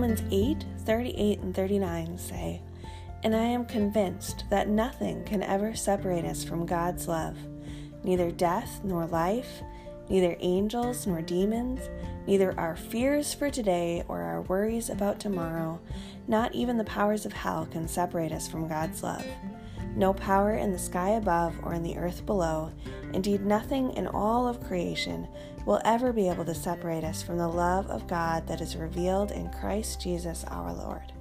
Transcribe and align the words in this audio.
Romans 0.00 0.22
8 0.30 0.64
38 0.86 1.40
and 1.40 1.54
39 1.54 2.16
say, 2.16 2.62
And 3.22 3.36
I 3.36 3.42
am 3.42 3.66
convinced 3.66 4.44
that 4.48 4.66
nothing 4.66 5.22
can 5.24 5.42
ever 5.42 5.74
separate 5.74 6.24
us 6.24 6.42
from 6.42 6.64
God's 6.64 7.06
love, 7.06 7.36
neither 8.02 8.30
death 8.30 8.80
nor 8.82 9.04
life, 9.04 9.60
neither 10.08 10.38
angels 10.40 11.06
nor 11.06 11.20
demons, 11.20 11.80
neither 12.26 12.58
our 12.58 12.76
fears 12.76 13.34
for 13.34 13.50
today 13.50 14.02
or 14.08 14.22
our 14.22 14.40
worries 14.40 14.88
about 14.88 15.20
tomorrow, 15.20 15.78
not 16.26 16.54
even 16.54 16.78
the 16.78 16.84
powers 16.84 17.26
of 17.26 17.34
hell 17.34 17.68
can 17.70 17.86
separate 17.86 18.32
us 18.32 18.48
from 18.48 18.68
God's 18.68 19.02
love. 19.02 19.26
No 19.96 20.14
power 20.14 20.54
in 20.54 20.72
the 20.72 20.78
sky 20.78 21.10
above 21.10 21.54
or 21.62 21.74
in 21.74 21.82
the 21.82 21.98
earth 21.98 22.24
below, 22.24 22.72
indeed, 23.12 23.44
nothing 23.44 23.92
in 23.92 24.06
all 24.06 24.46
of 24.48 24.62
creation, 24.62 25.28
will 25.66 25.80
ever 25.84 26.12
be 26.12 26.28
able 26.28 26.44
to 26.44 26.54
separate 26.54 27.04
us 27.04 27.22
from 27.22 27.38
the 27.38 27.48
love 27.48 27.86
of 27.90 28.06
God 28.06 28.46
that 28.46 28.60
is 28.60 28.76
revealed 28.76 29.30
in 29.30 29.50
Christ 29.50 30.00
Jesus 30.00 30.44
our 30.48 30.72
Lord. 30.72 31.12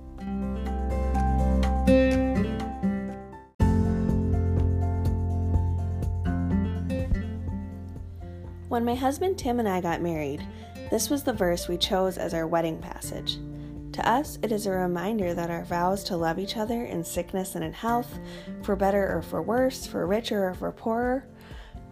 When 8.70 8.86
my 8.86 8.96
husband 8.96 9.38
Tim 9.38 9.60
and 9.60 9.68
I 9.68 9.82
got 9.82 10.02
married, 10.02 10.46
this 10.92 11.10
was 11.10 11.24
the 11.24 11.34
verse 11.34 11.68
we 11.68 11.78
chose 11.78 12.18
as 12.18 12.34
our 12.34 12.48
wedding 12.48 12.78
passage. 12.78 13.38
To 13.94 14.08
us, 14.08 14.38
it 14.44 14.52
is 14.52 14.66
a 14.66 14.72
reminder 14.72 15.34
that 15.34 15.50
our 15.50 15.66
vows 15.66 16.04
to 16.06 16.16
love 16.16 16.40
each 16.40 16.56
other 16.56 16.86
in 16.86 17.04
sickness 17.04 17.56
and 17.56 17.64
in 17.64 17.74
health, 17.74 18.20
for 18.62 18.76
better 18.76 19.18
or 19.18 19.22
for 19.22 19.42
worse, 19.42 19.86
for 19.86 20.06
richer 20.06 20.48
or 20.48 20.54
for 20.54 20.72
poorer, 20.72 21.26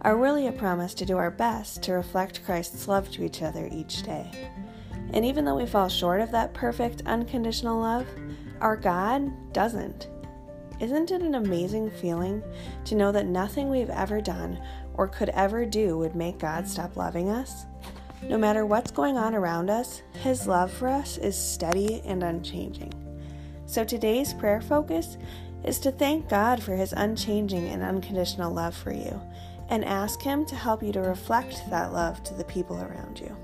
are 0.01 0.17
really 0.17 0.47
a 0.47 0.51
promise 0.51 0.93
to 0.95 1.05
do 1.05 1.17
our 1.17 1.31
best 1.31 1.81
to 1.83 1.93
reflect 1.93 2.45
Christ's 2.45 2.87
love 2.87 3.09
to 3.11 3.23
each 3.23 3.41
other 3.41 3.67
each 3.71 4.03
day. 4.03 4.49
And 5.13 5.25
even 5.25 5.45
though 5.45 5.55
we 5.55 5.65
fall 5.65 5.89
short 5.89 6.21
of 6.21 6.31
that 6.31 6.53
perfect, 6.53 7.01
unconditional 7.05 7.79
love, 7.79 8.05
our 8.61 8.75
God 8.75 9.53
doesn't. 9.53 10.07
Isn't 10.79 11.11
it 11.11 11.21
an 11.21 11.35
amazing 11.35 11.89
feeling 11.89 12.43
to 12.85 12.95
know 12.95 13.11
that 13.11 13.25
nothing 13.25 13.69
we've 13.69 13.89
ever 13.89 14.21
done 14.21 14.59
or 14.93 15.07
could 15.07 15.29
ever 15.29 15.65
do 15.65 15.97
would 15.97 16.15
make 16.15 16.37
God 16.37 16.67
stop 16.67 16.95
loving 16.95 17.29
us? 17.29 17.65
No 18.23 18.37
matter 18.37 18.65
what's 18.65 18.91
going 18.91 19.17
on 19.17 19.33
around 19.33 19.69
us, 19.69 20.01
His 20.21 20.47
love 20.47 20.71
for 20.71 20.87
us 20.87 21.17
is 21.17 21.37
steady 21.37 22.01
and 22.05 22.23
unchanging. 22.23 22.93
So 23.65 23.83
today's 23.83 24.33
prayer 24.33 24.61
focus 24.61 25.17
is 25.63 25.79
to 25.79 25.91
thank 25.91 26.29
God 26.29 26.61
for 26.61 26.75
His 26.75 26.93
unchanging 26.93 27.67
and 27.67 27.81
unconditional 27.81 28.53
love 28.53 28.75
for 28.75 28.91
you 28.91 29.19
and 29.69 29.83
ask 29.85 30.21
Him 30.21 30.45
to 30.45 30.55
help 30.55 30.81
you 30.81 30.91
to 30.93 31.01
reflect 31.01 31.69
that 31.69 31.93
love 31.93 32.23
to 32.23 32.33
the 32.33 32.45
people 32.45 32.77
around 32.81 33.19
you. 33.19 33.35